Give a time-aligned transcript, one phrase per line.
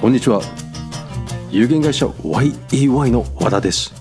[0.00, 0.40] こんにちは。
[1.50, 3.92] 有限会社 YEY の和田です。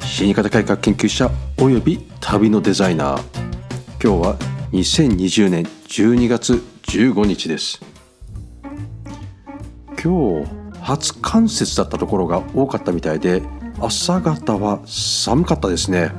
[0.00, 3.22] 死に方改革研究者および旅のデザイナー。
[4.02, 4.36] 今日は
[4.72, 6.54] 2020年12月
[6.84, 7.82] 15日です。
[10.02, 13.42] 今日初冠雪だったところが多かったみたいで
[13.78, 16.12] 朝方は寒かったですね。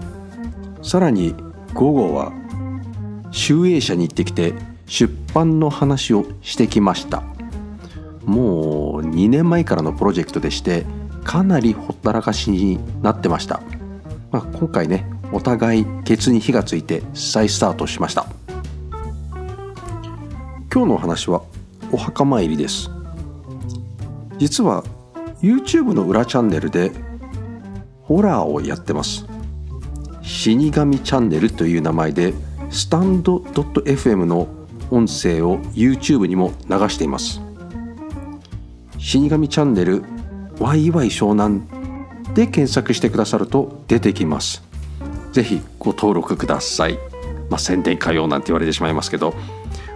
[0.84, 1.34] さらに
[1.74, 2.32] 午後は
[3.32, 4.54] 集英社に行ってきて
[4.86, 7.24] 出版の話をしてきました。
[8.28, 10.86] もう2年前からのプロジェクトでして
[11.24, 13.62] かなりほったらかしになってました、
[14.32, 18.28] まあ、今回ねお互いケツに火がついて再スタートしました。
[20.74, 21.42] 今日のお話は
[21.92, 22.92] お墓参りです。
[24.38, 24.84] 実は
[25.42, 26.92] YouTube の裏チャンネルで
[28.04, 29.26] ホラーをやってます。
[30.22, 32.34] 死神チャンネルという名前で
[32.70, 34.48] スタンド .fm の
[34.92, 37.47] 音声を YouTube にも流しています。
[39.08, 40.04] 死神チャンネル
[40.60, 41.62] ワイワイ湘南
[42.34, 44.62] で検索してくださると出てきます。
[45.32, 46.96] ぜひご登録ください。
[47.50, 49.34] まあ宣伝かよなんて言われてしまいますけど、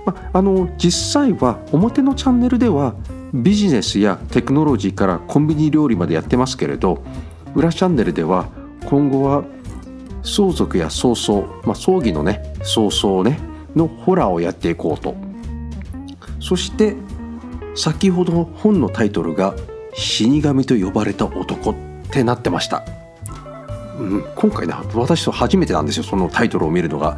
[0.05, 2.95] まあ、あの実際は表のチャンネルでは
[3.33, 7.03] ビジネスやテクノロジーからコンビニ料理までやってますけれど
[7.53, 8.47] 裏チャンネルでは
[8.85, 9.43] 今後は
[10.23, 13.41] 相続や葬送、まあ、葬儀のね葬送ね
[13.75, 15.17] のホラーをやっていこうと。
[16.39, 16.95] そして
[17.75, 19.55] 先ほど本のタイトルが
[19.93, 21.75] 「死神と呼ばれた男」っ
[22.11, 22.83] てなってました、
[23.99, 27.17] うん、今回ね私と初めてなんですよそのタイトルを見るのが。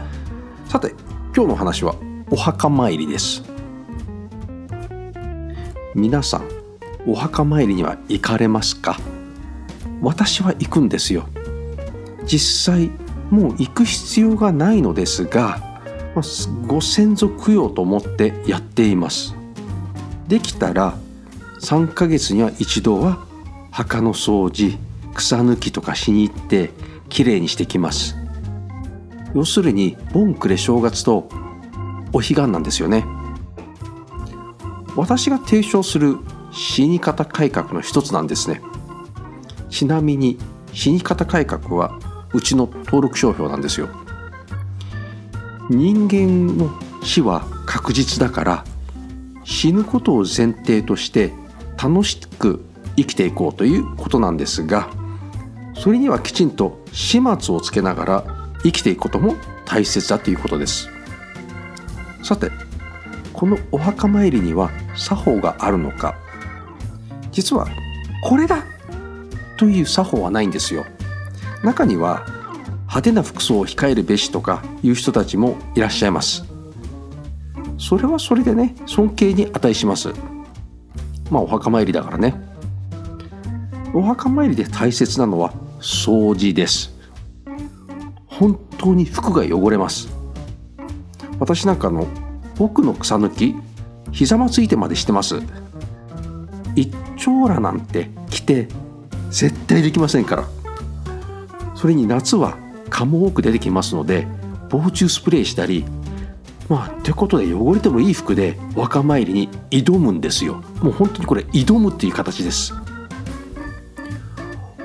[0.68, 0.94] さて
[1.36, 1.95] 今日の話は
[2.32, 3.44] お墓参りです。
[5.94, 6.48] 皆さん
[7.06, 9.00] お墓参りには行かれますか？
[10.02, 11.28] 私は行くんですよ。
[12.26, 12.90] 実際
[13.30, 15.60] もう行く必要がないのですが、
[16.67, 19.36] ご先祖供養と思ってやっています。
[20.28, 20.98] できたら
[21.62, 23.26] 3ヶ月には一度は
[23.72, 24.78] 墓の掃除
[25.14, 26.72] 草抜きとかしに行って
[27.10, 28.16] きれいにしてきます。
[29.33, 31.30] 要するに盆暮れ正月と
[32.12, 33.06] お彼岸なんですよね。
[34.95, 36.17] 私が提唱する
[36.52, 38.62] 死に方改革の一つなんですね。
[39.70, 40.38] ちなみに
[40.72, 41.98] 死に方改革は
[42.33, 43.89] うちの登録商標なんですよ。
[45.70, 46.70] 人間の
[47.04, 48.66] 死は確実だから
[49.53, 51.31] 死ぬことを前提として
[51.81, 52.65] 楽しく
[52.97, 54.89] 生きていこうということなんですが
[55.75, 58.23] それにはきちんと始末をつけながら
[58.64, 60.89] 生きていくことも大切だということです。
[62.23, 62.52] さて
[63.31, 66.15] このお墓参りには作法があるのか。
[67.31, 67.67] 実は
[68.23, 68.64] これだ
[69.58, 70.85] という作法はないんですよ。
[71.64, 72.25] 中には
[72.81, 76.52] 派手な服装を控えるべしとかいう人たちもいらっしゃいます。
[77.83, 80.14] それはそれでね尊敬に値します。
[81.30, 82.33] まあお墓参りだからね。
[83.94, 85.52] お墓参りで大切なのは
[85.82, 86.98] 掃除です。
[88.26, 90.08] 本当に服が汚れます。
[91.39, 92.08] 私なんかの
[92.58, 93.54] 奥の草抜き
[94.14, 95.42] 膝まついてまでしてます。
[96.77, 98.70] 一丁羅なんて着て
[99.30, 100.48] 絶対できませんから。
[101.76, 102.58] それに夏は
[102.89, 104.26] 蚊も多く出てきますので
[104.70, 105.83] 防虫スプレーしたり
[106.70, 110.64] まあってことで汚れてもいい服で若参りに挑むんですよ。
[110.82, 112.74] もう本当にこれ挑むっていう形です。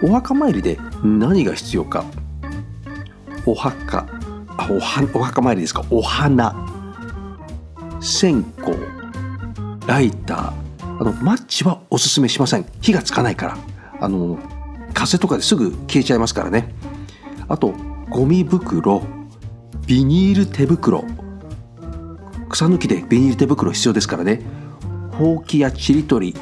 [0.03, 2.05] お墓参りで何が必要か。
[3.47, 4.06] お墓。
[4.56, 5.84] あおはお墓参りですか。
[5.91, 6.55] お花。
[8.00, 8.72] 線香。
[9.87, 10.53] ライター。
[11.00, 12.66] あのマッチはおすすめしません。
[12.81, 13.59] 火がつかないから。
[14.00, 14.39] あの
[14.95, 16.75] 風とかですぐ消えちゃいますからね。
[17.49, 17.72] あと
[18.10, 19.03] ゴミ袋。
[19.87, 21.05] ビニール手袋。
[22.48, 24.42] 草抜きでビニール手袋必要ですからね。
[25.12, 26.41] ほうきやちり取り。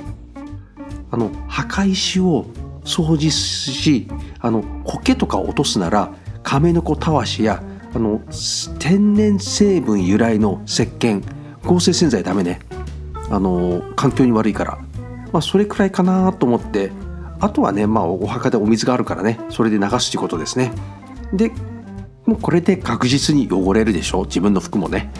[1.11, 2.47] あの墓石を
[2.85, 4.09] 掃除し
[4.41, 6.13] あの苔とかを落とすなら
[6.43, 7.63] 亀の子たわしや
[7.95, 8.21] あの
[8.79, 11.23] 天然成分由来の石鹸
[11.65, 12.61] 合成洗剤ダメね。
[13.31, 14.79] あの環境に悪いから、
[15.33, 16.91] まあ、それくらいかなと思って。
[17.39, 19.39] あとはね、まあ、お墓でお水があるからね。
[19.51, 20.73] それで流すということですね。
[21.35, 21.53] で
[22.25, 24.25] もうこれで確実に汚れるでしょ？
[24.25, 25.13] 自分の服もね。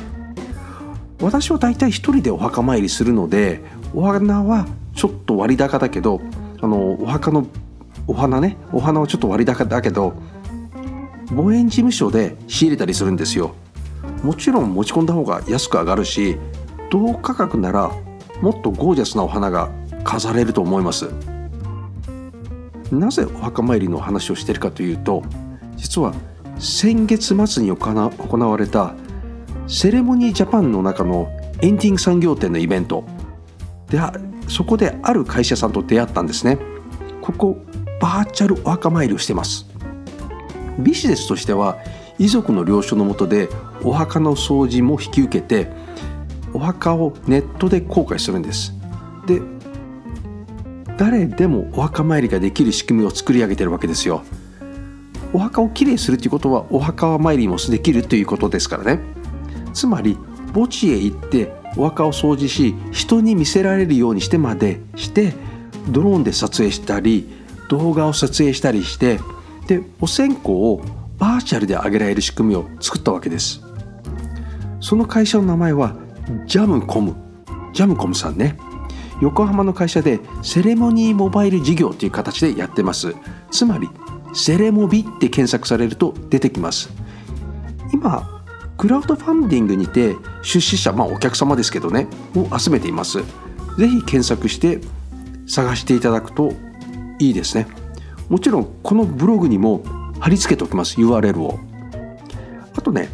[1.21, 3.61] 私は大体一人でお墓参りするので
[3.95, 6.21] お花はちょっと割高だけど
[6.61, 7.47] あのお墓の
[8.07, 10.15] お花ねお花はちょっと割高だけど
[11.29, 13.55] 墓園事務所で仕入れたりするんですよ。
[14.23, 16.37] もちろん持ち込んだ方が安く上がるし
[16.91, 17.91] 同価格なら
[18.41, 19.71] もっとゴージャスなお花が
[20.05, 21.09] 飾れると思います。
[22.93, 25.25] なぜお墓参りの話をしてるかというと
[25.77, 26.15] 実は
[26.59, 28.95] 先月末に行われた
[29.69, 31.29] セレモニージャパンの中の
[31.61, 33.05] エンディング産業展のイベント。
[33.89, 34.01] で
[34.49, 36.59] そこである会社さんと出会ったんですね。
[37.21, 37.59] ここ
[38.01, 39.67] バーチャルお墓参りをしてます。
[40.79, 41.79] ビジネスとしては
[42.19, 43.49] 遺族の了承のもとで
[43.83, 45.69] お墓の掃除も引き受けて
[46.53, 48.73] お墓をネットで公開するんです。
[49.27, 49.41] で
[50.97, 54.23] 誰でもお墓参りができる仕組みを作り上げてるわけですよ。
[55.33, 59.16] お墓をきれいするということはお墓参りもできるということですからね。
[59.77, 60.17] つまり
[60.55, 65.35] 墓地へ行ってお墓を掃除し人に見せられるようにしてまでして
[65.91, 67.29] ドローンで撮影したり
[67.69, 69.21] 動画を撮影したりして
[69.69, 70.81] でお線香を
[71.19, 73.61] バーチャルで上げられる仕組みを作ったわけです。
[74.81, 75.97] その会社の名前は
[76.47, 77.17] ジャムコム。
[77.73, 78.59] ジャムコムさんね。
[79.21, 83.15] 横浜の会社でセレモニーモバイル事業という形でやってます。
[83.51, 83.89] つまり
[84.35, 86.91] セレモビって検索されると出てきます。
[87.93, 88.36] 今
[88.77, 93.19] クラウドファンディングにて出資者まあお客様ですけどねを集めています。
[93.79, 94.81] ぜひ検索して
[95.47, 96.53] 探していただくと
[97.19, 97.67] いいですね。
[98.29, 99.83] もちろんこのブログにも
[100.19, 101.59] 貼り付けておきます URL を。
[102.77, 103.09] あとね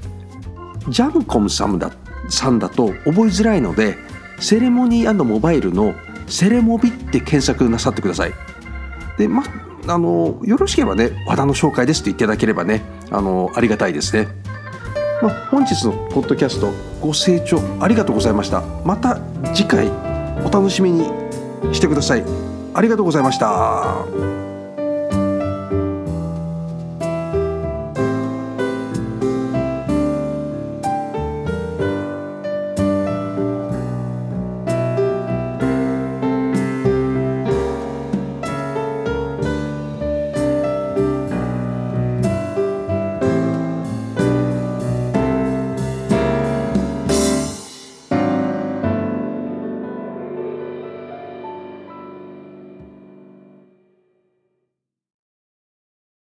[0.89, 1.93] ジャムコムさんだ
[2.29, 3.97] さんだと覚えづらいので
[4.41, 5.95] セレモニーモバイルの
[6.27, 8.33] セレモビって検索なさってください。
[9.19, 9.45] でま
[9.87, 14.29] あのよろしければね和田の紹介ですと言っていただければねあのありがたいですね、
[15.23, 19.21] まあ、本日のポッドキャストご清聴ありがとうございましたまた
[19.55, 19.89] 次回
[20.45, 21.05] お楽しみに
[21.73, 22.25] してください
[22.75, 24.52] ありがとうございました。